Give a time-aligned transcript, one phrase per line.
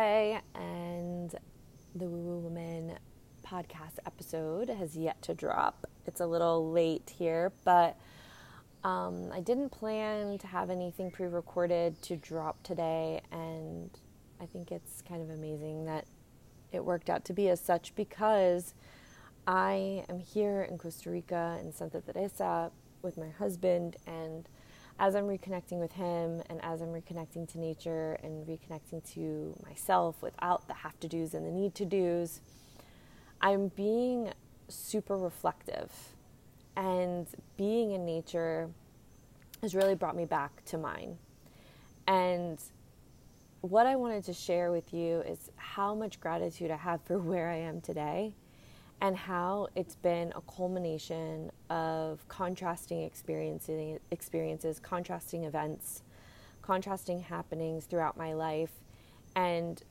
[0.00, 1.30] And
[1.94, 2.98] the Woo Woo Woman
[3.46, 5.84] podcast episode has yet to drop.
[6.06, 7.98] It's a little late here, but
[8.82, 13.90] um, I didn't plan to have anything pre recorded to drop today, and
[14.40, 16.06] I think it's kind of amazing that
[16.72, 18.72] it worked out to be as such because
[19.46, 22.70] I am here in Costa Rica in Santa Teresa
[23.02, 24.48] with my husband, and
[25.00, 30.20] as I'm reconnecting with him and as I'm reconnecting to nature and reconnecting to myself
[30.20, 32.42] without the have to do's and the need to do's,
[33.40, 34.30] I'm being
[34.68, 35.90] super reflective.
[36.76, 37.26] And
[37.56, 38.68] being in nature
[39.62, 41.16] has really brought me back to mine.
[42.06, 42.62] And
[43.62, 47.48] what I wanted to share with you is how much gratitude I have for where
[47.48, 48.34] I am today
[49.00, 56.02] and how it's been a culmination of contrasting experiences, experiences, contrasting events,
[56.60, 58.72] contrasting happenings throughout my life.
[59.34, 59.82] And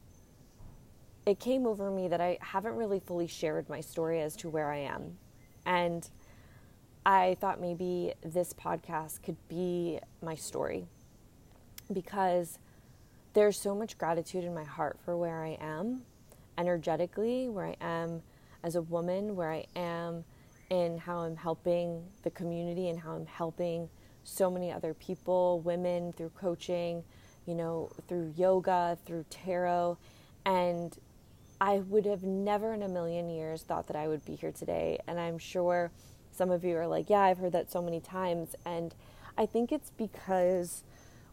[1.25, 4.71] it came over me that I haven't really fully shared my story as to where
[4.71, 5.17] I am.
[5.65, 6.07] And
[7.05, 10.85] I thought maybe this podcast could be my story
[11.91, 12.59] because
[13.33, 16.03] there's so much gratitude in my heart for where I am
[16.57, 18.21] energetically, where I am
[18.63, 20.23] as a woman, where I am
[20.69, 23.89] in how I'm helping the community and how I'm helping
[24.23, 27.03] so many other people, women through coaching,
[27.45, 29.97] you know, through yoga, through tarot.
[30.45, 30.95] And
[31.59, 34.99] I would have never in a million years thought that I would be here today.
[35.07, 35.91] And I'm sure
[36.31, 38.55] some of you are like, yeah, I've heard that so many times.
[38.65, 38.93] And
[39.37, 40.83] I think it's because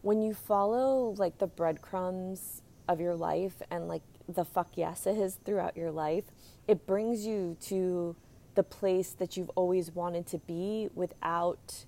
[0.01, 5.37] when you follow like the breadcrumbs of your life and like the fuck yes yeses
[5.45, 6.25] throughout your life,
[6.67, 8.15] it brings you to
[8.55, 11.85] the place that you've always wanted to be without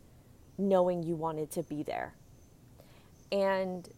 [0.58, 2.14] knowing you wanted to be there.
[3.32, 3.90] And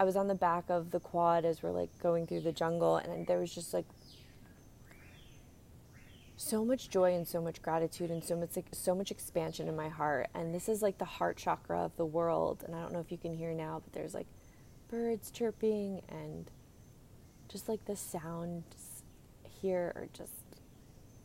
[0.00, 2.96] I was on the back of the quad as we're like going through the jungle,
[2.96, 3.86] and there was just like
[6.36, 9.74] so much joy and so much gratitude and so much like, so much expansion in
[9.74, 10.28] my heart.
[10.34, 12.62] And this is like the heart chakra of the world.
[12.64, 14.28] And I don't know if you can hear now, but there's like
[14.88, 16.48] birds chirping and
[17.48, 19.02] just like the sounds
[19.60, 20.32] here are just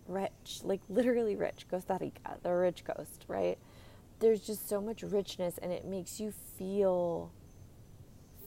[0.07, 1.65] rich, like literally rich.
[1.69, 3.57] Costa Rica, the rich coast, right?
[4.19, 7.31] There's just so much richness, and it makes you feel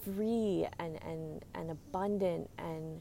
[0.05, 3.01] free and, and, and abundant and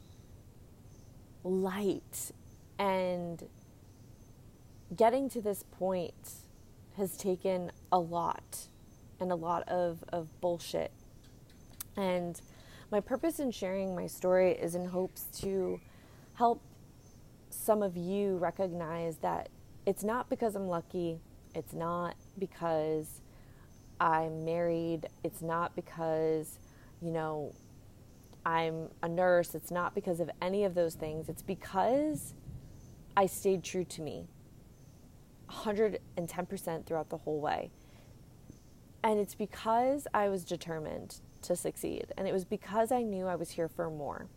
[1.43, 2.31] light.
[2.77, 3.47] And
[4.95, 6.33] getting to this point
[6.97, 8.67] has taken a lot
[9.19, 10.91] and a lot of, of bullshit.
[11.95, 12.39] And
[12.91, 15.79] my purpose in sharing my story is in hopes to
[16.33, 16.61] help
[17.49, 19.49] some of you recognize that
[19.85, 21.19] it's not because I'm lucky,
[21.53, 23.21] it's not because
[23.99, 26.59] I'm married, it's not because
[27.01, 27.53] you know,
[28.45, 29.55] I'm a nurse.
[29.55, 31.29] It's not because of any of those things.
[31.29, 32.33] It's because
[33.17, 34.27] I stayed true to me
[35.49, 37.71] 110% throughout the whole way.
[39.03, 42.07] And it's because I was determined to succeed.
[42.17, 44.27] And it was because I knew I was here for more.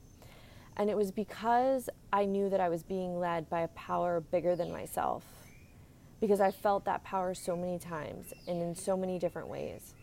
[0.76, 4.54] And it was because I knew that I was being led by a power bigger
[4.54, 5.24] than myself.
[6.20, 9.94] Because I felt that power so many times and in so many different ways.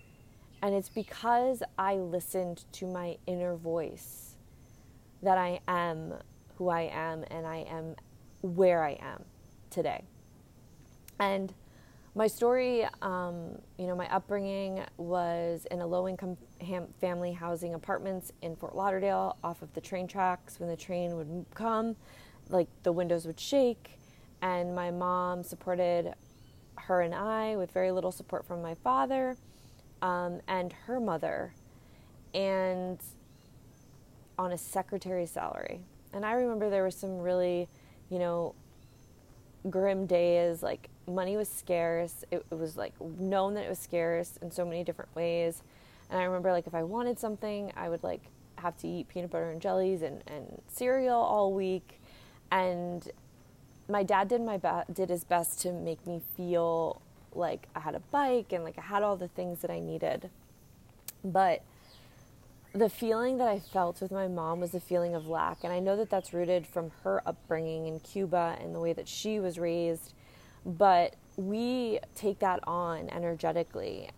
[0.61, 4.35] And it's because I listened to my inner voice
[5.21, 6.13] that I am
[6.57, 7.95] who I am and I am
[8.41, 9.23] where I am
[9.69, 10.03] today.
[11.19, 11.53] And
[12.17, 16.37] my story, um, you know, my upbringing was in a low income
[17.01, 20.57] family housing apartments in Fort Lauderdale off of the train tracks.
[20.57, 21.97] When the train would come,
[22.47, 23.99] like the windows would shake,
[24.41, 26.13] and my mom supported
[26.77, 29.35] her and I with very little support from my father
[30.01, 31.53] um, and her mother,
[32.33, 32.97] and
[34.39, 35.81] on a secretary salary.
[36.13, 37.67] And I remember there were some really,
[38.09, 38.55] you know,
[39.69, 40.63] grim days.
[40.63, 42.23] Like money was scarce.
[42.31, 45.63] It, it was like known that it was scarce in so many different ways.
[46.09, 48.21] And I remember like if I wanted something, I would like
[48.57, 51.99] have to eat peanut butter and jellies and, and cereal all week.
[52.51, 53.07] And
[53.87, 57.01] my dad did my be- did his best to make me feel
[57.33, 60.29] like I had a bike and like I had all the things that I needed.
[61.23, 61.63] But
[62.73, 65.63] the feeling that I felt with my mom was a feeling of lack.
[65.63, 69.07] And I know that that's rooted from her upbringing in Cuba and the way that
[69.07, 70.13] she was raised.
[70.65, 74.09] But we take that on energetically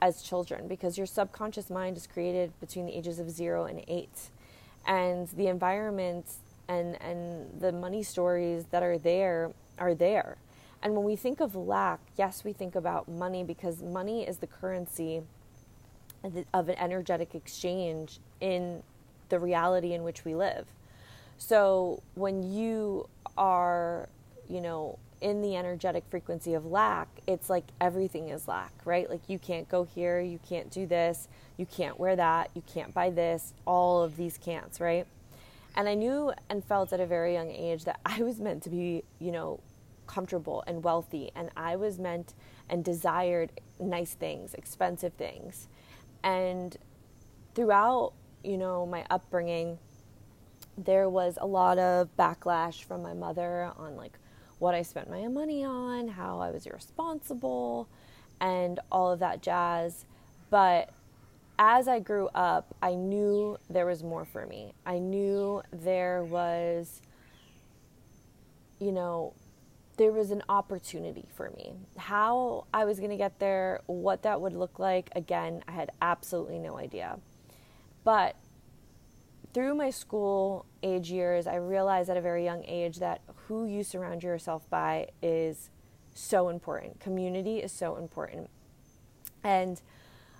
[0.00, 4.30] as children because your subconscious mind is created between the ages of zero and eight.
[4.86, 6.26] And the environment
[6.68, 10.36] and, and the money stories that are there are there.
[10.82, 14.46] And when we think of lack, yes, we think about money because money is the
[14.46, 15.22] currency
[16.52, 18.82] of an energetic exchange in
[19.28, 20.66] the reality in which we live.
[21.36, 24.08] So when you are,
[24.48, 29.08] you know, in the energetic frequency of lack, it's like everything is lack, right?
[29.10, 32.94] Like you can't go here, you can't do this, you can't wear that, you can't
[32.94, 35.06] buy this, all of these can'ts, right?
[35.76, 38.70] And I knew and felt at a very young age that I was meant to
[38.70, 39.60] be, you know,
[40.06, 42.34] comfortable and wealthy, and I was meant
[42.68, 45.68] and desired nice things, expensive things.
[46.22, 46.76] And
[47.54, 48.12] throughout,
[48.42, 49.78] you know, my upbringing,
[50.76, 54.18] there was a lot of backlash from my mother on like
[54.58, 57.88] what I spent my money on, how I was irresponsible,
[58.40, 60.04] and all of that jazz.
[60.50, 60.90] But
[61.58, 64.74] as I grew up, I knew there was more for me.
[64.86, 67.02] I knew there was,
[68.78, 69.34] you know,
[69.96, 71.74] there was an opportunity for me.
[71.96, 75.90] How I was going to get there, what that would look like, again, I had
[76.00, 77.18] absolutely no idea.
[78.04, 78.36] But
[79.58, 83.82] through my school age years, I realized at a very young age that who you
[83.82, 85.70] surround yourself by is
[86.14, 87.00] so important.
[87.00, 88.50] Community is so important.
[89.42, 89.82] And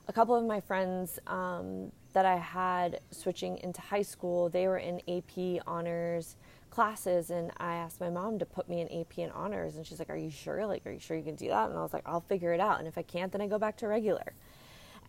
[0.06, 4.79] a couple of my friends um, that I had switching into high school, they were
[4.79, 6.37] in AP honors
[6.71, 9.99] classes and I asked my mom to put me in AP and honors and she's
[9.99, 10.64] like, Are you sure?
[10.64, 11.71] Like, are you sure you can do that?
[11.71, 12.79] And I was like, I'll figure it out.
[12.79, 14.32] And if I can't, then I go back to regular.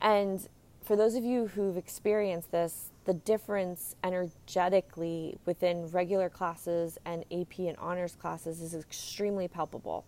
[0.02, 0.48] And
[0.84, 7.60] for those of you who've experienced this, the difference energetically within regular classes and AP
[7.60, 10.06] and honors classes is extremely palpable.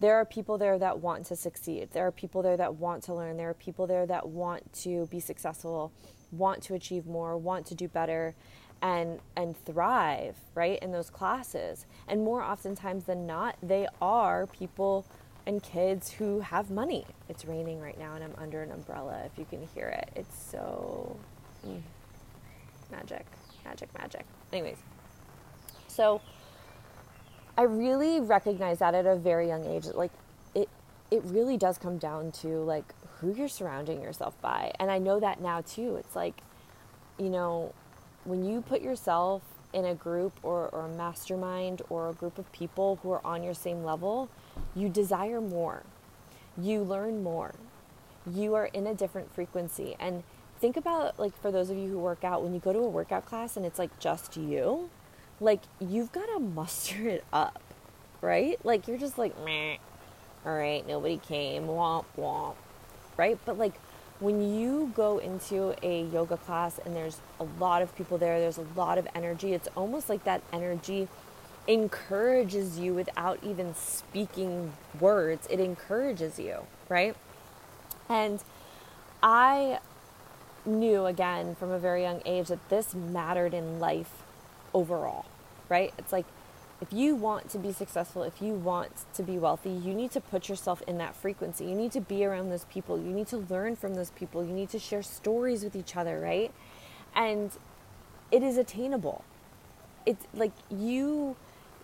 [0.00, 1.90] There are people there that want to succeed.
[1.92, 3.36] There are people there that want to learn.
[3.36, 5.92] There are people there that want to be successful,
[6.32, 8.34] want to achieve more, want to do better
[8.82, 15.06] and and thrive right in those classes and more oftentimes than not they are people
[15.46, 17.06] and kids who have money.
[17.28, 20.10] It's raining right now and i'm under an umbrella if you can hear it.
[20.16, 21.16] It's so
[21.66, 21.80] mm,
[22.90, 23.26] magic
[23.64, 24.24] magic magic.
[24.52, 24.78] Anyways
[25.90, 26.20] so
[27.58, 30.12] i really recognize that at a very young age like
[30.54, 30.68] it
[31.10, 34.72] it really does come down to like who you're surrounding yourself by.
[34.78, 35.96] And i know that now too.
[35.96, 36.42] It's like
[37.18, 37.74] you know
[38.24, 39.42] when you put yourself
[39.72, 43.42] in a group or, or a mastermind or a group of people who are on
[43.42, 44.28] your same level,
[44.74, 45.82] you desire more.
[46.58, 47.54] You learn more.
[48.30, 49.96] You are in a different frequency.
[49.98, 50.22] And
[50.60, 52.88] think about, like, for those of you who work out, when you go to a
[52.88, 54.90] workout class and it's like just you,
[55.40, 57.62] like, you've got to muster it up,
[58.20, 58.62] right?
[58.64, 59.76] Like, you're just like, meh,
[60.44, 62.56] all right, nobody came, womp, womp,
[63.16, 63.38] right?
[63.44, 63.74] But, like,
[64.20, 68.58] when you go into a yoga class and there's a lot of people there, there's
[68.58, 71.08] a lot of energy, it's almost like that energy
[71.66, 75.46] encourages you without even speaking words.
[75.50, 77.16] It encourages you, right?
[78.08, 78.42] And
[79.22, 79.78] I
[80.66, 84.22] knew again from a very young age that this mattered in life
[84.74, 85.24] overall,
[85.68, 85.94] right?
[85.98, 86.26] It's like
[86.80, 90.20] if you want to be successful, if you want to be wealthy, you need to
[90.20, 91.66] put yourself in that frequency.
[91.66, 92.98] You need to be around those people.
[92.98, 94.44] You need to learn from those people.
[94.44, 96.52] You need to share stories with each other, right?
[97.14, 97.50] And
[98.30, 99.24] it is attainable.
[100.06, 101.36] It's like you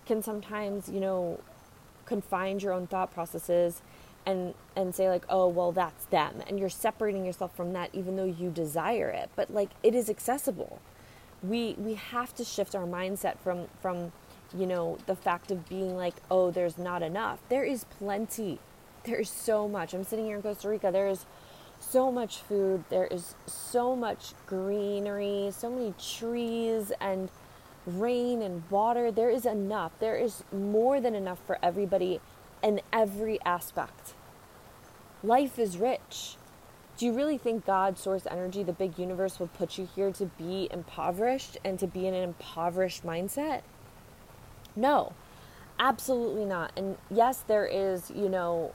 [0.07, 1.41] can sometimes, you know,
[2.05, 3.81] confine your own thought processes
[4.25, 8.15] and and say like, "Oh, well, that's them." And you're separating yourself from that even
[8.15, 9.29] though you desire it.
[9.35, 10.81] But like it is accessible.
[11.43, 14.11] We we have to shift our mindset from from
[14.55, 17.39] you know, the fact of being like, oh, there's not enough.
[17.49, 18.59] There is plenty.
[19.03, 19.93] There's so much.
[19.93, 20.91] I'm sitting here in Costa Rica.
[20.91, 21.25] There is
[21.79, 22.83] so much food.
[22.89, 27.29] There is so much greenery, so many trees and
[27.85, 29.11] rain and water.
[29.11, 29.91] There is enough.
[29.99, 32.19] There is more than enough for everybody
[32.61, 34.13] in every aspect.
[35.23, 36.35] Life is rich.
[36.97, 40.25] Do you really think God, source energy, the big universe would put you here to
[40.25, 43.61] be impoverished and to be in an impoverished mindset?
[44.77, 45.13] No,
[45.79, 46.71] absolutely not.
[46.77, 48.73] And yes, there is, you know,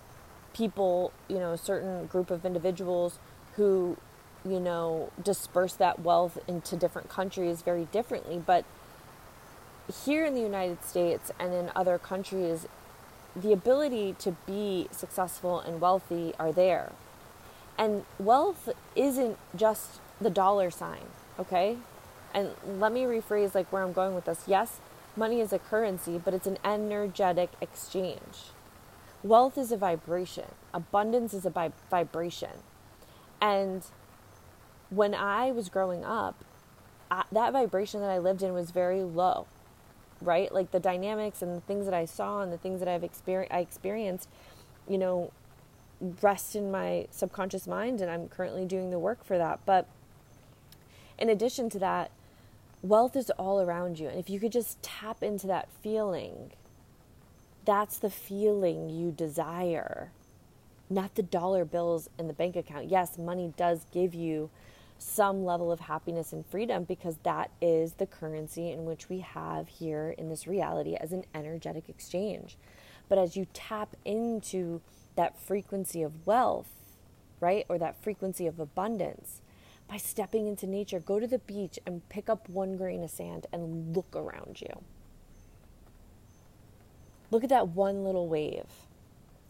[0.53, 3.19] people, you know, a certain group of individuals
[3.55, 3.97] who,
[4.45, 8.43] you know, disperse that wealth into different countries very differently.
[8.45, 8.65] But
[10.05, 12.67] here in the United States and in other countries,
[13.37, 16.93] the ability to be successful and wealthy are there.
[17.79, 21.07] And wealth isn't just the dollar sign,
[21.39, 21.79] okay?
[22.35, 24.45] And let me rephrase like where I'm going with this.
[24.47, 24.81] Yes,
[25.16, 28.52] money is a currency, but it's an energetic exchange.
[29.23, 30.52] Wealth is a vibration.
[30.75, 32.62] Abundance is a vi- vibration.
[33.40, 33.85] And
[34.90, 36.45] when I was growing up,
[37.11, 39.47] I, that vibration that I lived in was very low,
[40.21, 40.52] right?
[40.52, 43.59] Like the dynamics and the things that I saw and the things that I've I
[43.59, 44.28] experienced,
[44.88, 45.31] you know,
[46.21, 49.61] rest in my subconscious mind, and I'm currently doing the work for that.
[49.64, 49.87] But
[51.19, 52.11] in addition to that,
[52.83, 54.09] wealth is all around you.
[54.09, 56.53] And if you could just tap into that feeling,
[57.65, 60.11] that's the feeling you desire,
[60.91, 62.91] not the dollar bills in the bank account.
[62.91, 64.51] Yes, money does give you
[64.99, 69.69] some level of happiness and freedom because that is the currency in which we have
[69.69, 72.57] here in this reality as an energetic exchange.
[73.09, 74.81] But as you tap into
[75.17, 76.71] that frequency of wealth,
[77.41, 79.41] right, or that frequency of abundance,
[79.89, 81.01] by stepping into nature.
[81.01, 84.83] Go to the beach and pick up one grain of sand and look around you.
[87.31, 88.67] Look at that one little wave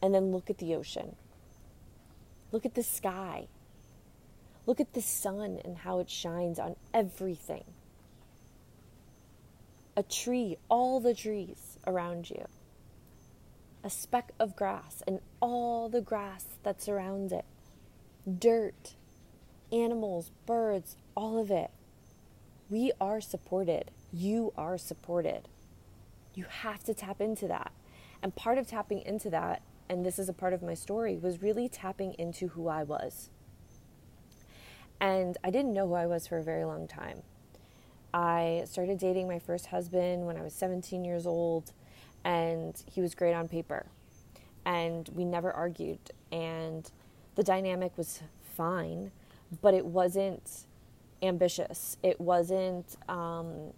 [0.00, 1.16] and then look at the ocean.
[2.50, 3.46] Look at the sky.
[4.66, 7.64] Look at the sun and how it shines on everything.
[9.96, 12.46] A tree, all the trees around you.
[13.84, 17.44] A speck of grass and all the grass that surrounds it.
[18.38, 18.94] Dirt
[19.72, 21.70] animals, birds, all of it.
[22.68, 23.90] We are supported.
[24.12, 25.48] You are supported.
[26.34, 27.72] You have to tap into that.
[28.22, 31.42] And part of tapping into that, and this is a part of my story, was
[31.42, 33.30] really tapping into who I was.
[35.00, 37.22] And I didn't know who I was for a very long time.
[38.14, 41.72] I started dating my first husband when I was 17 years old,
[42.24, 43.86] and he was great on paper.
[44.64, 45.98] And we never argued,
[46.30, 46.88] and
[47.34, 48.22] the dynamic was
[48.54, 49.10] fine
[49.60, 50.66] but it wasn't
[51.22, 51.96] ambitious.
[52.02, 53.72] It wasn't, um,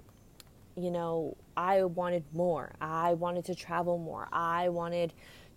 [0.76, 2.73] you know, I wanted more.
[2.81, 4.28] I wanted to travel more.
[4.33, 5.12] I wanted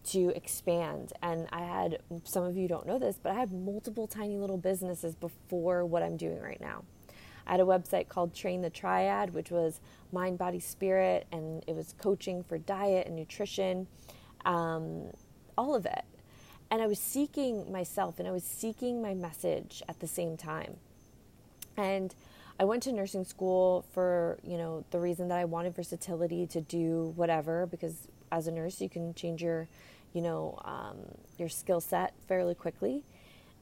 [0.06, 1.14] to expand.
[1.22, 4.58] And I had, some of you don't know this, but I had multiple tiny little
[4.58, 6.84] businesses before what I'm doing right now.
[7.46, 9.80] I had a website called Train the Triad, which was
[10.12, 13.88] mind, body, spirit, and it was coaching for diet and nutrition,
[14.46, 15.12] um,
[15.58, 16.04] all of it
[16.70, 20.78] and I was seeking myself and I was seeking my message at the same time.
[21.78, 22.14] And
[22.60, 26.62] I went to nursing school for, you know, the reason that I wanted versatility to
[26.62, 29.68] do whatever, because as a nurse, you can change your,
[30.14, 30.98] you know, um,
[31.38, 33.04] your skill set fairly quickly.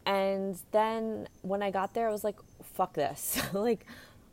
[0.06, 3.40] And then when I got there, I was like, fuck this.
[3.54, 3.86] like,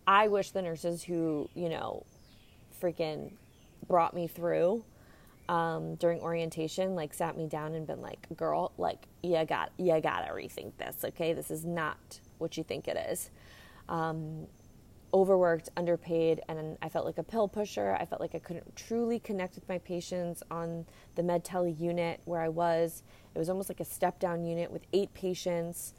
[0.07, 2.05] I wish the nurses who, you know,
[2.81, 3.33] freaking
[3.89, 4.85] brought me through
[5.49, 10.01] um, during orientation, like sat me down and been like, "Girl, like you got you
[10.01, 11.05] gotta rethink this.
[11.05, 13.31] Okay, this is not what you think it is."
[13.89, 14.47] Um,
[15.15, 17.97] overworked, underpaid, and I felt like a pill pusher.
[18.01, 22.21] I felt like I couldn't truly connect with my patients on the med tele unit
[22.25, 23.03] where I was.
[23.35, 25.95] It was almost like a step down unit with eight patients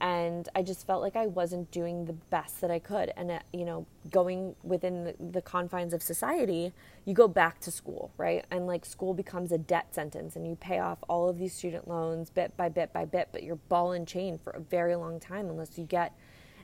[0.00, 3.12] and I just felt like I wasn't doing the best that I could.
[3.16, 6.72] And uh, you know, going within the, the, confines of society,
[7.04, 8.44] you go back to school, right?
[8.50, 11.88] And like school becomes a debt sentence, and you pay off all of these student
[11.88, 15.18] loans bit by bit by bit, but you're ball and chain for a very long
[15.18, 16.12] time unless you get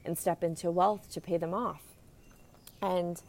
[0.04, 1.82] and step into wealth to pay them off.
[2.80, 3.20] And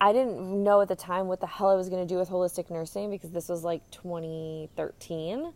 [0.00, 2.28] I didn't know at the time what the hell I was going to do with
[2.28, 5.52] holistic nursing because this was like 2013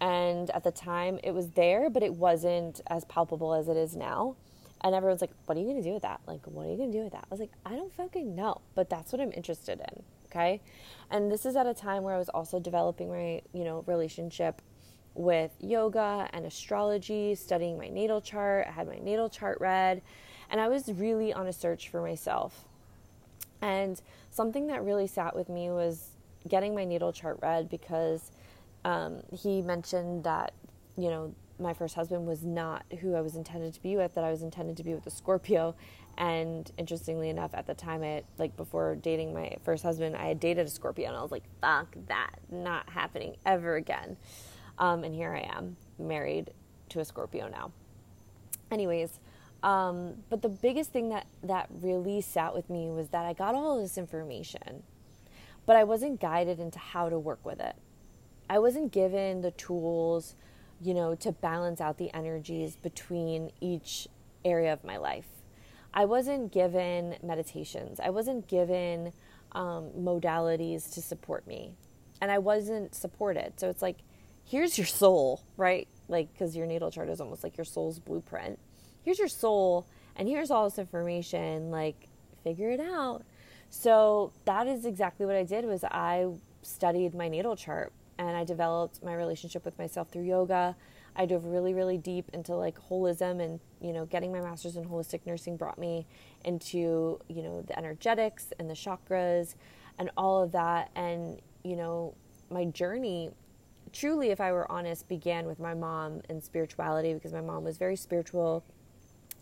[0.00, 3.94] and at the time, it was there, but it wasn't as palpable as it is
[3.94, 4.36] now.
[4.82, 6.20] And everyone's like, what are you going to do with that?
[6.26, 7.24] Like, what are you going to do with that?
[7.24, 10.02] I was like, I don't fucking know, but that's what I'm interested in.
[10.26, 10.60] Okay.
[11.10, 14.62] And this is at a time where I was also developing my, you know, relationship
[15.14, 18.66] with yoga and astrology, studying my natal chart.
[18.68, 20.00] I had my natal chart read,
[20.50, 22.64] and I was really on a search for myself.
[23.60, 26.10] And something that really sat with me was
[26.48, 28.30] getting my natal chart read because
[28.84, 30.52] um, he mentioned that,
[30.96, 34.24] you know, my first husband was not who I was intended to be with, that
[34.24, 35.74] I was intended to be with a Scorpio.
[36.16, 40.40] And interestingly enough, at the time, it like before dating my first husband, I had
[40.40, 44.16] dated a Scorpio, and I was like, "Fuck that, not happening ever again."
[44.78, 46.52] Um, and here I am, married
[46.90, 47.72] to a Scorpio now.
[48.70, 49.20] Anyways,
[49.62, 53.54] um, but the biggest thing that that really sat with me was that I got
[53.54, 54.82] all this information,
[55.64, 57.76] but I wasn't guided into how to work with it.
[58.50, 60.34] I wasn't given the tools,
[60.82, 64.08] you know, to balance out the energies between each
[64.44, 65.28] area of my life.
[65.94, 68.00] I wasn't given meditations.
[68.00, 69.12] I wasn't given
[69.52, 71.76] um, modalities to support me.
[72.20, 73.58] and I wasn't supported.
[73.58, 73.98] So it's like,
[74.44, 75.88] here's your soul, right?
[76.08, 78.58] Like, because your natal chart is almost like your soul's blueprint.
[79.02, 81.70] Here's your soul, and here's all this information.
[81.70, 82.08] Like,
[82.44, 83.22] figure it out.
[83.70, 85.64] So that is exactly what I did.
[85.64, 86.26] Was I
[86.62, 87.92] studied my natal chart
[88.28, 90.76] and I developed my relationship with myself through yoga.
[91.16, 94.84] I dove really, really deep into like holism and, you know, getting my master's in
[94.84, 96.06] holistic nursing brought me
[96.44, 99.54] into, you know, the energetics and the chakras
[99.98, 100.90] and all of that.
[100.94, 102.14] And, you know,
[102.50, 103.30] my journey
[103.92, 107.76] truly, if I were honest, began with my mom and spirituality because my mom was
[107.76, 108.62] very spiritual,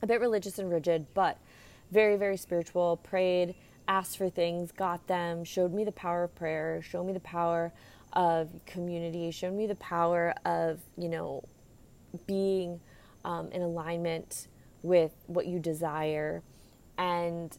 [0.02, 1.38] a bit religious and rigid, but
[1.90, 3.54] very, very spiritual, prayed,
[3.88, 7.73] asked for things, got them, showed me the power of prayer, showed me the power
[8.12, 11.45] of community, showed me the power of, you know,
[12.27, 12.81] being
[13.25, 14.49] um, in alignment
[14.83, 16.43] with what you desire.
[16.97, 17.57] And,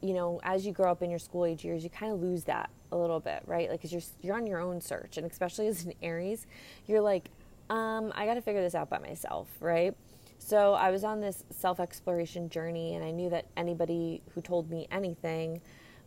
[0.00, 2.44] you know, as you grow up in your school age years, you kind of lose
[2.44, 3.70] that a little bit, right?
[3.70, 5.16] Like, cause you're, you're on your own search.
[5.16, 6.46] And especially as an Aries,
[6.86, 7.30] you're like,
[7.70, 9.94] um, I got to figure this out by myself, right?
[10.38, 14.68] So I was on this self exploration journey, and I knew that anybody who told
[14.68, 15.60] me anything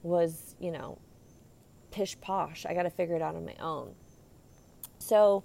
[0.03, 0.97] was, you know,
[1.95, 2.65] pish posh.
[2.65, 3.95] I got to figure it out on my own.
[4.99, 5.43] So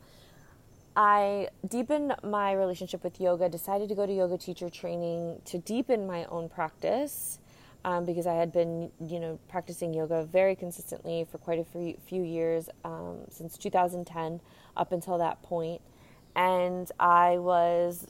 [0.96, 6.08] I deepened my relationship with yoga, decided to go to yoga teacher training to deepen
[6.08, 7.38] my own practice.
[7.82, 12.22] Um, because I had been, you know, practicing yoga very consistently for quite a few,
[12.22, 14.38] years um, since 2010
[14.76, 15.80] up until that point.
[16.36, 18.06] And I was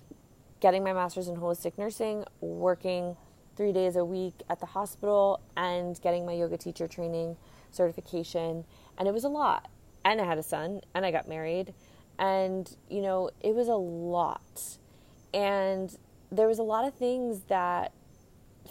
[0.58, 3.16] getting my master's in holistic nursing, working
[3.54, 7.36] three days a week at the hospital, and getting my yoga teacher training
[7.72, 8.64] certification.
[8.98, 9.68] And it was a lot.
[10.04, 11.74] And I had a son, and I got married.
[12.18, 14.78] And, you know, it was a lot.
[15.32, 15.96] And
[16.30, 17.92] there was a lot of things that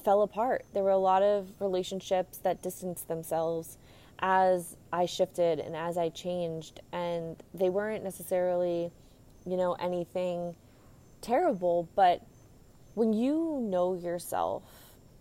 [0.04, 0.66] fell apart.
[0.74, 3.78] There were a lot of relationships that distanced themselves
[4.20, 6.82] as I shifted and as I changed.
[6.92, 8.92] And they weren't necessarily,
[9.46, 10.56] you know, anything
[11.22, 12.22] terrible, but
[12.96, 14.64] when you know yourself,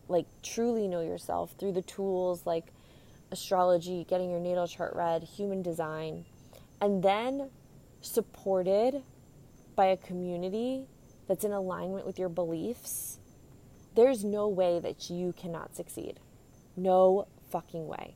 [0.08, 2.72] like truly know yourself through the tools like
[3.30, 6.24] astrology, getting your natal chart read, human design,
[6.80, 7.50] and then
[8.00, 9.02] supported
[9.74, 10.86] by a community
[11.26, 13.18] that's in alignment with your beliefs,
[13.94, 16.20] there's no way that you cannot succeed.
[16.76, 18.14] No fucking way.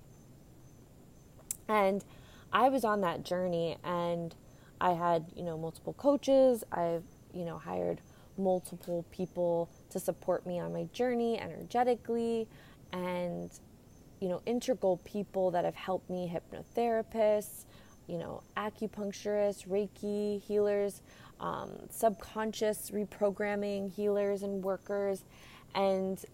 [1.69, 2.05] And
[2.53, 4.35] I was on that journey and
[4.81, 6.65] I had, you know, multiple coaches.
[6.73, 8.01] I've, you know, hired
[8.37, 12.49] multiple people to support me on my journey energetically
[12.93, 13.51] and
[14.23, 17.65] you know, integral people that have helped me hypnotherapists,
[18.07, 21.03] you know, acupuncturists, Reiki healers,
[21.41, 25.25] um, subconscious reprogramming healers and workers.
[25.75, 26.25] And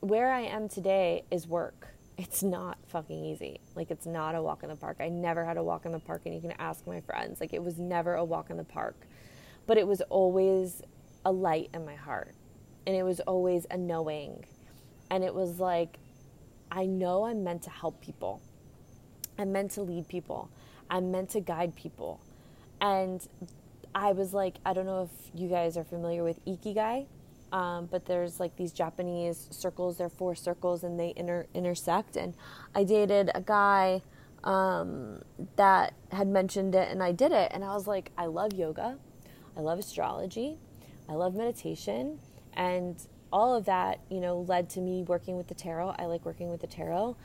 [0.00, 1.88] where I am today is work.
[2.16, 3.58] It's not fucking easy.
[3.74, 4.98] Like, it's not a walk in the park.
[5.00, 7.40] I never had a walk in the park, and you can ask my friends.
[7.40, 8.94] Like, it was never a walk in the park,
[9.66, 10.80] but it was always
[11.24, 12.36] a light in my heart.
[12.86, 14.44] And it was always a knowing.
[15.10, 15.98] And it was like,
[16.70, 18.40] I know I'm meant to help people.
[19.38, 20.50] I'm meant to lead people.
[20.90, 22.20] I'm meant to guide people.
[22.80, 23.26] And
[23.94, 27.06] I was like, I don't know if you guys are familiar with Ikigai,
[27.52, 29.98] um, but there's like these Japanese circles.
[29.98, 32.16] They're four circles and they inter- intersect.
[32.16, 32.34] And
[32.74, 34.02] I dated a guy
[34.42, 35.22] um,
[35.56, 37.50] that had mentioned it and I did it.
[37.54, 38.98] And I was like, I love yoga.
[39.56, 40.58] I love astrology.
[41.08, 42.18] I love meditation.
[42.54, 42.96] And
[43.34, 45.96] all of that, you know, led to me working with the tarot.
[45.98, 47.16] I like working with the tarot.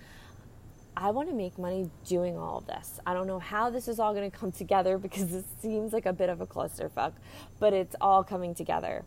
[0.98, 3.00] I want to make money doing all of this.
[3.06, 6.08] I don't know how this is all going to come together because it seems like
[6.08, 7.14] a bit of a clusterfuck,
[7.60, 9.06] but it's all coming together.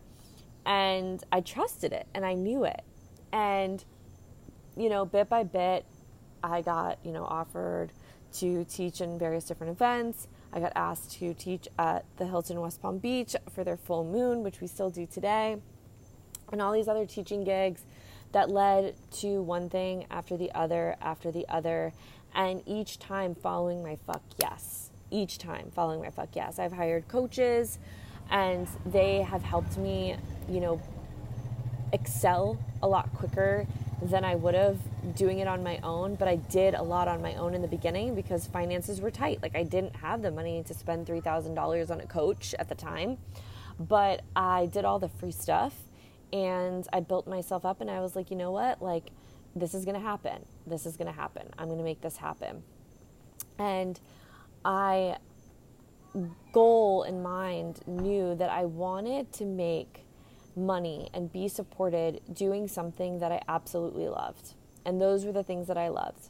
[0.65, 2.83] And I trusted it and I knew it.
[3.33, 3.83] And,
[4.77, 5.85] you know, bit by bit,
[6.41, 7.91] I got, you know, offered
[8.35, 10.29] to teach in various different events.
[10.53, 14.41] I got asked to teach at the Hilton West Palm Beach for their full moon,
[14.41, 15.57] which we still do today
[16.51, 17.81] and all these other teaching gigs
[18.31, 21.93] that led to one thing after the other after the other
[22.35, 24.89] and each time following my fuck yes.
[25.11, 26.57] Each time following my fuck yes.
[26.57, 27.77] I've hired coaches
[28.29, 30.15] and they have helped me
[30.49, 30.81] you know
[31.91, 33.67] excel a lot quicker
[34.01, 34.77] than i would have
[35.15, 37.67] doing it on my own but i did a lot on my own in the
[37.67, 39.41] beginning because finances were tight.
[39.41, 43.17] Like i didn't have the money to spend $3000 on a coach at the time
[43.79, 45.73] but i did all the free stuff
[46.33, 48.81] and I built myself up and I was like, you know what?
[48.81, 49.11] Like,
[49.55, 50.45] this is going to happen.
[50.65, 51.47] This is going to happen.
[51.59, 52.63] I'm going to make this happen.
[53.59, 53.99] And
[54.65, 55.17] I,
[56.51, 60.05] goal in mind, knew that I wanted to make
[60.55, 64.55] money and be supported doing something that I absolutely loved.
[64.85, 66.29] And those were the things that I loved.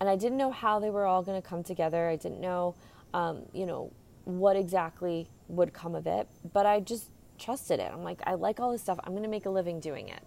[0.00, 2.10] And I didn't know how they were all going to come together.
[2.10, 2.74] I didn't know,
[3.14, 3.90] um, you know,
[4.24, 7.90] what exactly would come of it, but I just trusted it.
[7.92, 8.98] I'm like, I like all this stuff.
[9.04, 10.22] I'm going to make a living doing it.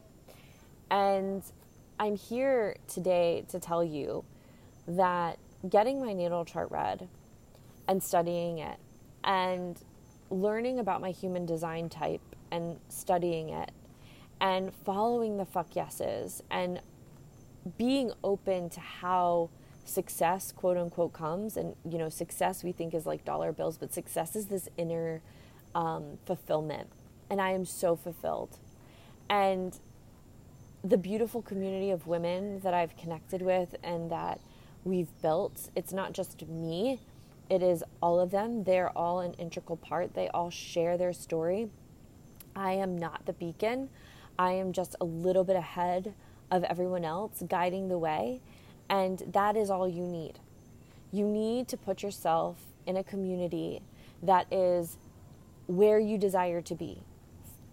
[0.92, 1.44] And
[2.00, 4.26] I'm here today to tell you
[4.88, 5.38] that
[5.70, 7.08] getting my natal chart read
[7.88, 8.78] and studying it
[9.24, 9.80] and
[10.30, 12.22] learning about my human design type
[12.52, 13.72] and studying it
[14.42, 16.82] and following the fuck yeses and
[17.78, 19.50] being open to how
[19.86, 23.94] success quote unquote comes and you know success we think is like dollar bills but
[23.94, 25.22] success is this inner
[25.76, 26.90] um, fulfillment
[27.30, 28.58] and i am so fulfilled.
[29.30, 29.80] And
[30.84, 34.42] the beautiful community of women that i've connected with and that
[34.84, 37.00] we've built it's not just me
[37.50, 38.64] it is all of them.
[38.64, 40.14] They're all an integral part.
[40.14, 41.70] They all share their story.
[42.56, 43.90] I am not the beacon.
[44.40, 46.14] I am just a little bit ahead
[46.50, 48.42] of everyone else guiding the way.
[48.90, 50.40] And that is all you need.
[51.12, 53.82] You need to put yourself in a community
[54.22, 54.98] that is
[55.68, 57.04] where you desire to be,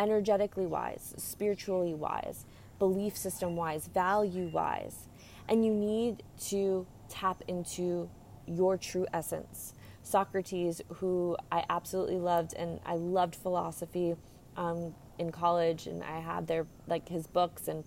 [0.00, 2.44] energetically wise, spiritually wise,
[2.80, 5.06] belief system wise, value wise.
[5.48, 8.08] And you need to tap into
[8.46, 9.74] your true essence.
[10.02, 14.16] Socrates, who I absolutely loved, and I loved philosophy
[14.56, 17.84] um, in college, and I had their like his books and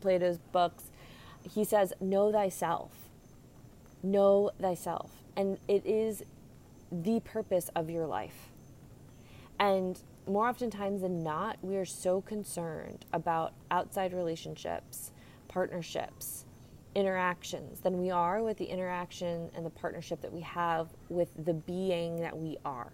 [0.00, 0.84] Plato's books,
[1.42, 2.92] he says, Know thyself.
[4.02, 5.10] Know thyself.
[5.36, 6.22] And it is
[6.90, 8.50] the purpose of your life.
[9.58, 15.12] And more oftentimes than not, we are so concerned about outside relationships,
[15.48, 16.44] partnerships,
[16.94, 21.54] interactions than we are with the interaction and the partnership that we have with the
[21.54, 22.92] being that we are.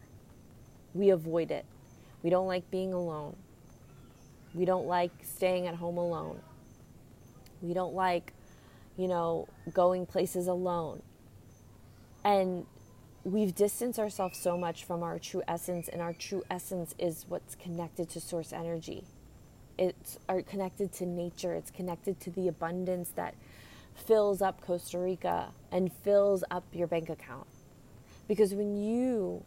[0.94, 1.64] We avoid it.
[2.22, 3.36] We don't like being alone.
[4.54, 6.40] We don't like staying at home alone.
[7.62, 8.32] We don't like
[8.96, 11.02] you know, going places alone.
[12.24, 12.66] And
[13.24, 17.54] we've distanced ourselves so much from our true essence, and our true essence is what's
[17.54, 19.04] connected to source energy.
[19.78, 23.34] It's are connected to nature, it's connected to the abundance that
[23.94, 27.46] fills up Costa Rica and fills up your bank account.
[28.28, 29.44] Because when you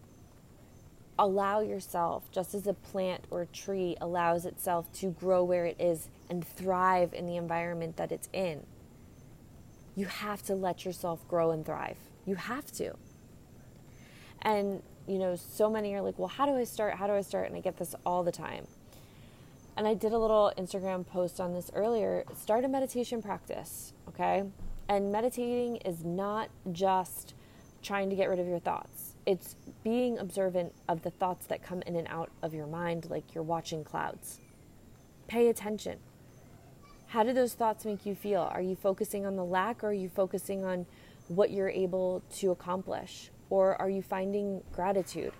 [1.18, 5.78] allow yourself, just as a plant or a tree allows itself to grow where it
[5.80, 8.66] is and thrive in the environment that it's in,
[9.96, 11.98] you have to let yourself grow and thrive.
[12.26, 12.96] You have to.
[14.46, 16.94] And, you know, so many are like, well, how do I start?
[16.94, 17.48] How do I start?
[17.48, 18.68] And I get this all the time.
[19.76, 22.24] And I did a little Instagram post on this earlier.
[22.38, 24.44] Start a meditation practice, okay?
[24.88, 27.34] And meditating is not just
[27.82, 31.82] trying to get rid of your thoughts, it's being observant of the thoughts that come
[31.84, 34.40] in and out of your mind, like you're watching clouds.
[35.28, 36.00] Pay attention.
[37.08, 38.42] How do those thoughts make you feel?
[38.42, 40.86] Are you focusing on the lack or are you focusing on
[41.28, 43.30] what you're able to accomplish?
[43.50, 45.34] Or are you finding gratitude?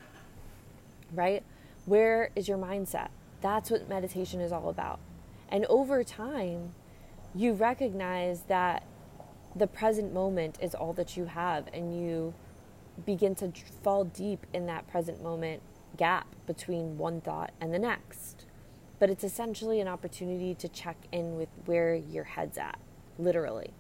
[1.14, 1.44] Right?
[1.86, 3.10] Where is your mindset?
[3.42, 5.00] That's what meditation is all about.
[5.50, 6.74] And over time,
[7.34, 8.84] you recognize that
[9.56, 12.34] the present moment is all that you have, and you
[13.06, 13.52] begin to
[13.84, 15.62] fall deep in that present moment
[15.98, 18.46] gap between one thought and the next
[19.00, 22.80] but it's essentially an opportunity to check in with where your head's at,
[23.18, 23.72] literally.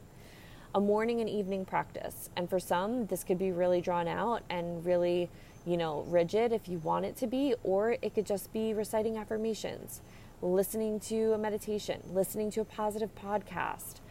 [0.76, 2.30] A morning and evening practice.
[2.36, 5.30] And for some, this could be really drawn out and really,
[5.66, 9.16] you know, rigid if you want it to be, or it could just be reciting
[9.16, 10.02] affirmations,
[10.42, 14.02] listening to a meditation, listening to a positive podcast,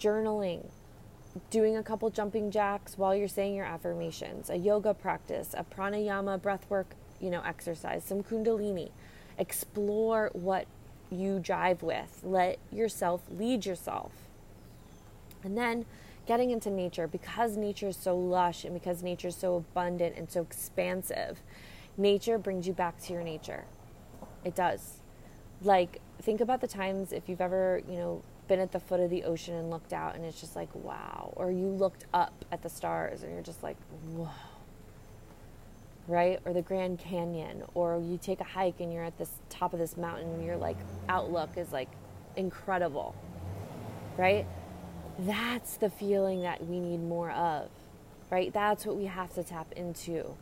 [0.00, 0.64] journaling,
[1.50, 6.40] doing a couple jumping jacks while you're saying your affirmations, a yoga practice, a pranayama
[6.40, 6.86] breathwork,
[7.20, 8.88] you know, exercise, some kundalini
[9.36, 10.66] Explore what
[11.10, 12.20] you drive with.
[12.22, 14.12] Let yourself lead yourself.
[15.42, 15.84] And then
[16.26, 20.30] getting into nature because nature is so lush and because nature is so abundant and
[20.30, 21.42] so expansive.
[21.96, 23.64] Nature brings you back to your nature.
[24.44, 25.02] It does.
[25.62, 29.10] Like think about the times if you've ever, you know, been at the foot of
[29.10, 32.62] the ocean and looked out and it's just like wow or you looked up at
[32.62, 33.76] the stars and you're just like
[34.12, 34.28] whoa
[36.06, 36.40] right?
[36.44, 39.78] Or the Grand Canyon, or you take a hike and you're at the top of
[39.78, 40.76] this mountain and your like
[41.08, 41.88] outlook is like
[42.36, 43.14] incredible,
[44.16, 44.46] right?
[45.18, 47.68] That's the feeling that we need more of,
[48.30, 48.52] right?
[48.52, 50.34] That's what we have to tap into,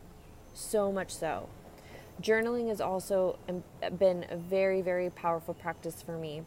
[0.53, 1.49] so much so.
[2.21, 3.63] Journaling has also um,
[3.97, 6.43] been a very, very powerful practice for me.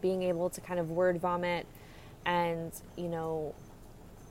[0.00, 1.66] Being able to kind of word vomit
[2.26, 3.54] and, you know,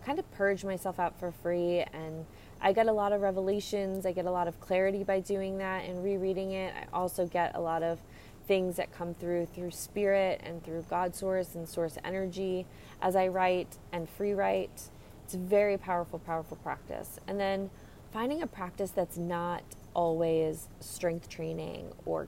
[0.06, 2.26] kind of purge myself out for free and
[2.64, 4.06] I get a lot of revelations.
[4.06, 6.74] I get a lot of clarity by doing that and rereading it.
[6.74, 8.00] I also get a lot of
[8.48, 12.66] things that come through through spirit and through God source and source energy
[13.02, 14.90] as I write and free write.
[15.26, 17.20] It's a very powerful, powerful practice.
[17.28, 17.70] And then
[18.12, 22.28] finding a practice that's not always strength training or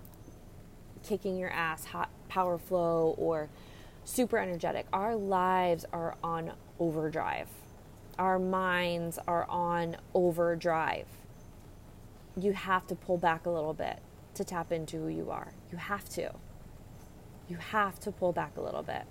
[1.03, 3.49] kicking your ass, hot power flow, or
[4.03, 4.85] super energetic.
[4.93, 7.47] Our lives are on overdrive,
[8.17, 11.07] our minds are on overdrive.
[12.37, 13.99] You have to pull back a little bit
[14.35, 15.53] to tap into who you are.
[15.75, 16.31] You have to.
[17.49, 19.03] You have to pull back a little bit.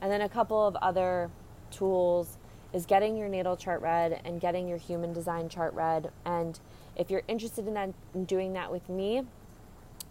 [0.00, 1.30] And then a couple of other
[1.70, 2.38] tools
[2.72, 6.10] is getting your natal chart read and getting your human design chart read.
[6.24, 6.58] And
[6.96, 9.24] if you're interested in, that, in doing that with me,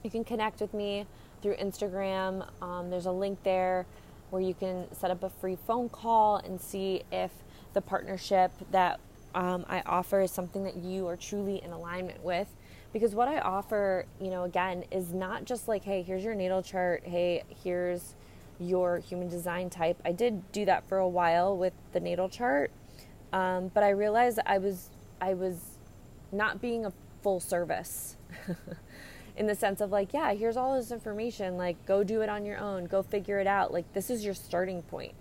[0.03, 1.07] you can connect with me
[1.41, 2.47] through Instagram.
[2.61, 3.87] Um, there's a link there
[4.29, 7.31] where you can set up a free phone call and see if
[7.73, 8.99] the partnership that
[9.33, 12.47] um, I offer is something that you are truly in alignment with.
[12.93, 16.61] Because what I offer, you know, again, is not just like, hey, here's your natal
[16.61, 18.15] chart, hey, here's
[18.59, 19.99] your human design type.
[20.05, 22.71] I did do that for a while with the natal chart,
[23.33, 25.79] um, but I realized I was I was
[26.31, 28.15] not being a full service.
[29.35, 32.45] in the sense of like, yeah, here's all this information, like go do it on
[32.45, 33.73] your own, go figure it out.
[33.73, 35.13] Like this is your starting point.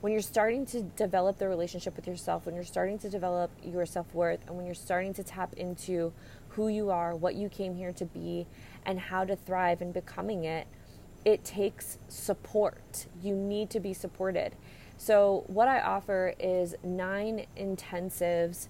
[0.00, 3.86] When you're starting to develop the relationship with yourself, when you're starting to develop your
[3.86, 6.12] self-worth and when you're starting to tap into
[6.54, 8.46] who you are, what you came here to be,
[8.86, 10.66] and how to thrive in becoming it,
[11.24, 13.06] it takes support.
[13.22, 14.54] You need to be supported.
[14.96, 18.68] So, what I offer is nine intensives,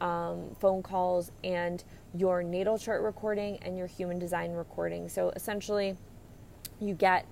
[0.00, 1.82] um, phone calls, and
[2.14, 5.08] your natal chart recording and your human design recording.
[5.08, 5.96] So, essentially,
[6.80, 7.26] you get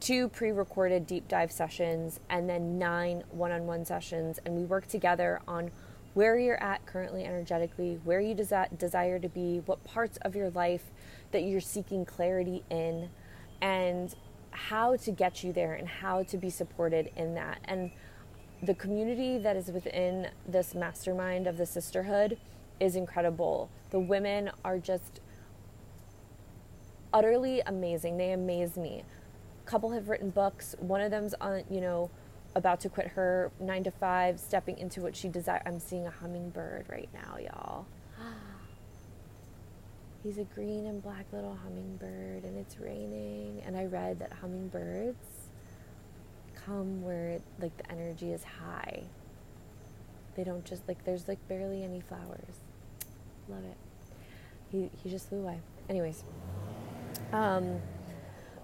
[0.00, 4.64] two pre recorded deep dive sessions and then nine one on one sessions, and we
[4.64, 5.70] work together on
[6.14, 10.50] where you're at currently energetically, where you desi- desire to be, what parts of your
[10.50, 10.90] life
[11.30, 13.08] that you're seeking clarity in
[13.60, 14.14] and
[14.50, 17.58] how to get you there and how to be supported in that.
[17.64, 17.90] And
[18.62, 22.38] the community that is within this mastermind of the sisterhood
[22.78, 23.70] is incredible.
[23.90, 25.20] The women are just
[27.12, 28.18] utterly amazing.
[28.18, 29.04] They amaze me.
[29.64, 30.74] A couple have written books.
[30.78, 32.10] One of them's on, you know,
[32.54, 35.62] about to quit her nine to five, stepping into what she desires.
[35.66, 37.86] I'm seeing a hummingbird right now, y'all.
[40.22, 43.62] He's a green and black little hummingbird, and it's raining.
[43.66, 45.42] And I read that hummingbirds
[46.66, 49.02] come where like the energy is high.
[50.36, 52.60] They don't just like there's like barely any flowers.
[53.48, 53.76] Love it.
[54.70, 55.60] He he just flew away.
[55.88, 56.24] Anyways,
[57.32, 57.80] um,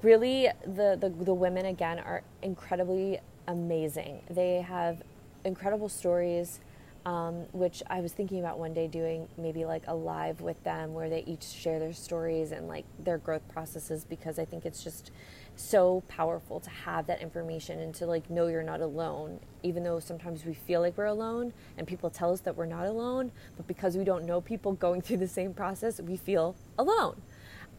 [0.03, 4.23] really the the the women again are incredibly amazing.
[4.31, 5.03] They have
[5.45, 6.61] incredible stories
[7.09, 10.93] um, which I was thinking about one day doing maybe like a live with them
[10.93, 14.85] where they each share their stories and like their growth processes because I think it's
[14.85, 15.11] just
[15.57, 19.99] so powerful to have that information and to like know you're not alone even though
[19.99, 23.67] sometimes we feel like we're alone and people tell us that we're not alone but
[23.67, 27.21] because we don't know people going through the same process we feel alone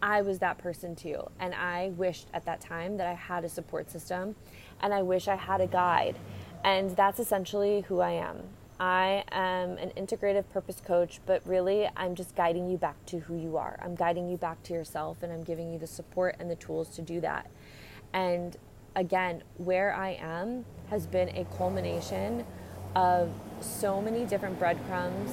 [0.02, 3.48] I was that person too and I wished at that time that I had a
[3.48, 4.34] support system
[4.80, 6.16] and I wish I had a guide
[6.64, 8.42] and that's essentially who I am
[8.80, 13.36] I am an integrative purpose coach, but really I'm just guiding you back to who
[13.36, 13.78] you are.
[13.82, 16.88] I'm guiding you back to yourself and I'm giving you the support and the tools
[16.96, 17.50] to do that.
[18.14, 18.56] And
[18.96, 22.46] again, where I am has been a culmination
[22.96, 25.30] of so many different breadcrumbs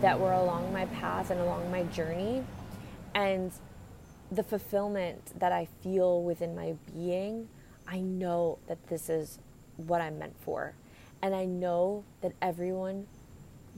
[0.00, 2.42] that were along my path and along my journey.
[3.14, 3.52] And
[4.32, 7.48] the fulfillment that I feel within my being,
[7.90, 9.40] I know that this is
[9.76, 10.74] what I'm meant for.
[11.22, 13.06] And I know that everyone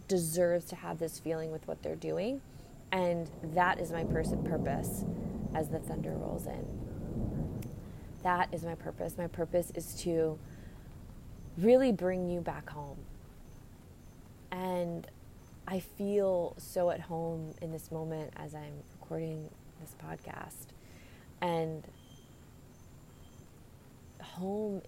[0.07, 2.43] deserves to have this feeling with what they're doing.
[2.93, 5.05] And that is my pers- purpose
[5.55, 6.67] as the thunder rolls in.
[8.23, 9.17] That is my purpose.
[9.17, 10.39] My purpose is to
[11.57, 12.99] really bring you back home.
[14.51, 15.07] And
[15.67, 19.49] I feel so at home in this moment as I'm recording
[19.81, 20.69] this podcast.
[21.41, 21.83] And
[24.33, 24.83] home,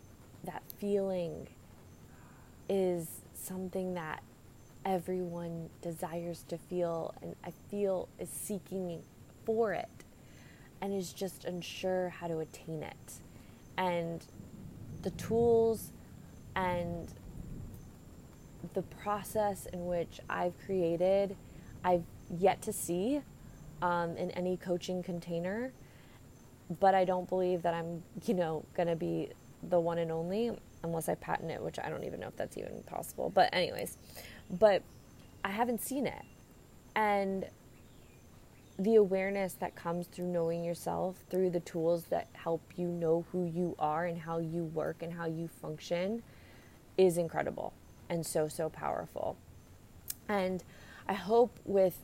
[0.44, 1.48] that feeling
[2.68, 4.22] is something that
[4.84, 9.02] everyone desires to feel and I feel is seeking
[9.44, 9.88] for it
[10.80, 13.20] and is just unsure how to attain it.
[13.78, 14.24] And
[15.02, 15.92] the tools
[16.54, 17.08] and
[18.74, 21.36] the process in which I've created,
[21.82, 22.04] I've
[22.38, 23.22] yet to see
[23.82, 25.72] um, in any coaching container.
[26.80, 29.30] But I don't believe that I'm, you know, going to be
[29.68, 30.50] the one and only
[30.82, 33.30] unless I patent it, which I don't even know if that's even possible.
[33.34, 33.96] But, anyways,
[34.50, 34.82] but
[35.44, 36.22] I haven't seen it.
[36.94, 37.46] And
[38.78, 43.44] the awareness that comes through knowing yourself, through the tools that help you know who
[43.44, 46.22] you are and how you work and how you function,
[46.98, 47.72] is incredible.
[48.08, 49.36] and so, so powerful.
[50.28, 50.62] And
[51.08, 51.98] I hope with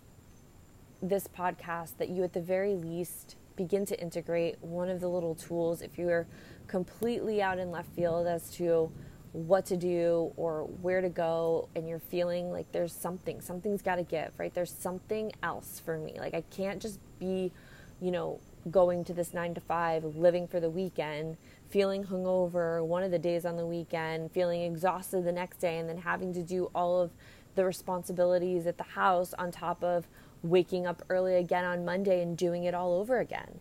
[1.02, 5.34] this podcast that you, at the very least, begin to integrate one of the little
[5.34, 6.26] tools if you're
[6.66, 8.90] completely out in left field as to
[9.32, 13.96] what to do or where to go and you're feeling like there's something something's got
[13.96, 14.54] to give right?
[14.54, 16.16] There's something else for me.
[16.18, 17.52] Like i can't just be
[18.00, 21.36] you know going to this 9 to 5 living for the weekend
[21.68, 25.86] feeling hungover one of the days on the weekend feeling exhausted the next day and
[25.86, 27.10] then having to do all of
[27.56, 30.06] the responsibilities at the house on top of
[30.42, 33.60] waking up early again on Monday and doing it all over again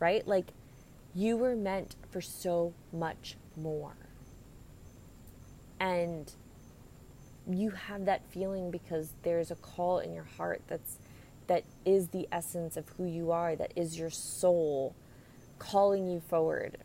[0.00, 0.26] right?
[0.26, 0.52] Like
[1.14, 3.96] you were meant for so much more.
[5.80, 6.32] And
[7.48, 10.98] you have that feeling because there's a call in your heart that's
[11.46, 14.94] that is the essence of who you are that is your soul
[15.58, 16.76] calling you forward.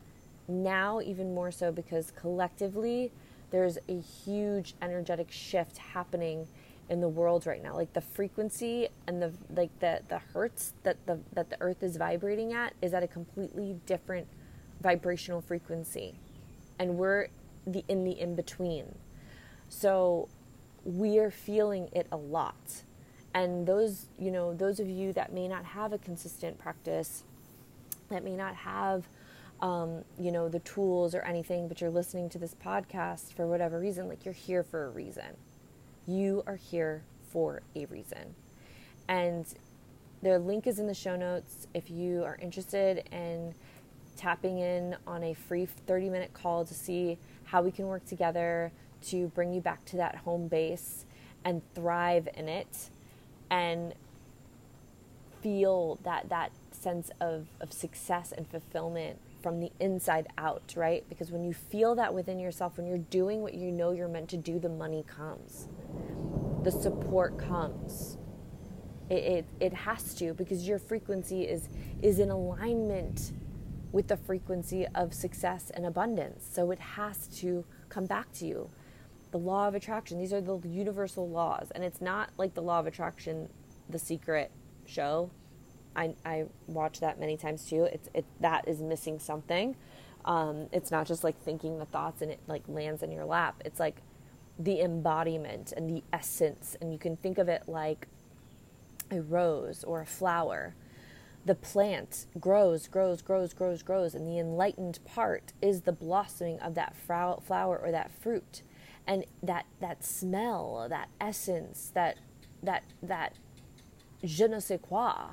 [0.47, 3.11] Now even more so because collectively
[3.51, 6.47] there's a huge energetic shift happening
[6.89, 10.97] in the world right now like the frequency and the like the the hertz that
[11.05, 14.27] the that the earth is vibrating at is at a completely different
[14.81, 16.15] vibrational frequency
[16.79, 17.27] and we're
[17.65, 18.95] the in the in between.
[19.69, 20.29] So
[20.83, 22.83] we are feeling it a lot.
[23.33, 27.23] And those, you know, those of you that may not have a consistent practice,
[28.09, 29.07] that may not have
[29.61, 33.79] um, you know, the tools or anything, but you're listening to this podcast for whatever
[33.79, 35.37] reason, like you're here for a reason.
[36.05, 38.35] You are here for a reason.
[39.07, 39.45] And
[40.21, 43.53] the link is in the show notes if you are interested in
[44.15, 48.71] tapping in on a free 30 minute call to see how we can work together
[49.01, 51.05] to bring you back to that home base
[51.43, 52.89] and thrive in it
[53.49, 53.93] and
[55.41, 61.03] feel that that sense of, of success and fulfillment from the inside out, right?
[61.09, 64.29] Because when you feel that within yourself, when you're doing what you know you're meant
[64.29, 65.67] to do, the money comes,
[66.63, 68.17] the support comes.
[69.09, 71.69] It, it, it has to because your frequency is
[72.01, 73.33] is in alignment
[73.91, 76.45] with the frequency of success and abundance.
[76.51, 78.69] So it has to come back to you.
[79.31, 81.71] The law of attraction, these are the universal laws.
[81.73, 83.49] And it's not like the law of attraction,
[83.89, 84.51] the secret
[84.85, 85.29] show.
[85.95, 87.83] I, I watch that many times too.
[87.83, 89.75] It's it that is missing something.
[90.25, 93.61] Um, it's not just like thinking the thoughts and it like lands in your lap.
[93.63, 94.01] It's like
[94.57, 96.75] the embodiment and the essence.
[96.79, 98.07] And you can think of it like
[99.11, 100.75] a rose or a flower
[101.45, 106.75] the plant grows, grows, grows, grows, grows, and the enlightened part is the blossoming of
[106.75, 108.63] that flower or that fruit,
[109.05, 112.17] and that that smell, that essence, that
[112.61, 113.33] that that
[114.23, 115.31] je ne sais quoi,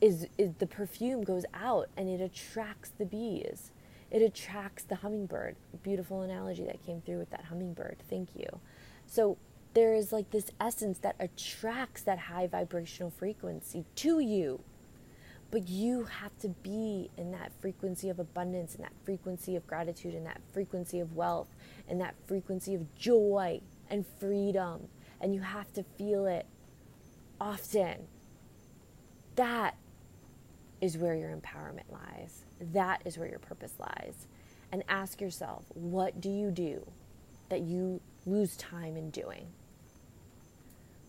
[0.00, 3.72] is is the perfume goes out and it attracts the bees,
[4.14, 5.56] it attracts the hummingbird.
[5.82, 7.98] Beautiful analogy that came through with that hummingbird.
[8.08, 8.60] Thank you.
[9.06, 9.36] So
[9.74, 14.60] there is like this essence that attracts that high vibrational frequency to you
[15.54, 20.12] but you have to be in that frequency of abundance, and that frequency of gratitude,
[20.12, 21.46] and that frequency of wealth,
[21.88, 24.88] and that frequency of joy and freedom.
[25.20, 26.46] And you have to feel it
[27.40, 28.08] often.
[29.36, 29.76] That
[30.84, 32.44] is where your empowerment lies.
[32.72, 34.26] That is where your purpose lies.
[34.70, 36.86] And ask yourself, what do you do
[37.48, 39.46] that you lose time in doing?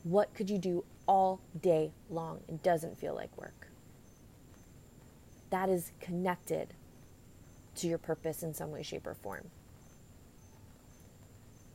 [0.04, 3.66] What could you do all day long and doesn't feel like work?
[5.56, 6.74] that is connected
[7.76, 9.50] to your purpose in some way, shape, or form.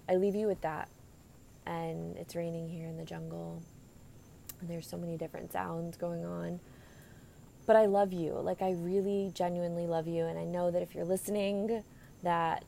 [0.08, 0.88] I leave you with that.
[1.66, 3.62] And it's raining here in the jungle.
[4.60, 6.60] And there's so many different sounds going on.
[7.70, 8.32] But I love you.
[8.32, 10.24] Like, I really genuinely love you.
[10.24, 11.84] And I know that if you're listening,
[12.24, 12.64] that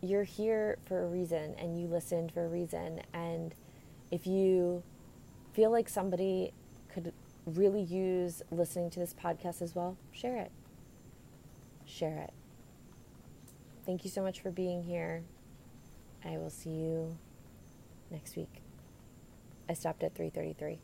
[0.00, 3.00] you're here for a reason and you listened for a reason.
[3.14, 3.54] And
[4.10, 4.82] if you
[5.52, 6.52] feel like somebody
[6.92, 7.12] could
[7.46, 10.50] really use listening to this podcast as well, share it.
[11.86, 12.32] Share it.
[13.86, 15.22] Thank you so much for being here.
[16.24, 17.16] I will see you
[18.10, 18.62] next week.
[19.68, 20.80] I stopped at 333.